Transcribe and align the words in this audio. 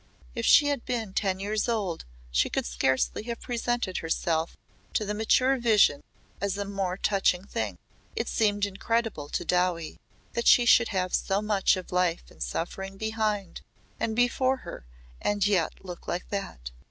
If 0.33 0.47
she 0.47 0.69
had 0.69 0.83
been 0.83 1.13
ten 1.13 1.39
years 1.39 1.69
old 1.69 2.05
she 2.31 2.49
could 2.49 2.65
scarcely 2.65 3.21
have 3.25 3.39
presented 3.39 3.97
herself 3.99 4.57
to 4.93 5.05
the 5.05 5.13
mature 5.13 5.59
vision 5.59 6.01
as 6.41 6.57
a 6.57 6.65
more 6.65 6.97
touching 6.97 7.45
thing. 7.45 7.77
It 8.15 8.27
seemed 8.27 8.65
incredible 8.65 9.29
to 9.29 9.45
Dowie 9.45 9.99
that 10.33 10.47
she 10.47 10.65
should 10.65 10.87
have 10.87 11.13
so 11.13 11.39
much 11.39 11.77
of 11.77 11.91
life 11.91 12.31
and 12.31 12.41
suffering 12.41 12.97
behind 12.97 13.61
and 13.99 14.15
before 14.15 14.57
her 14.65 14.87
and 15.21 15.45
yet 15.45 15.85
look 15.85 16.07
like 16.07 16.29
that. 16.29 16.71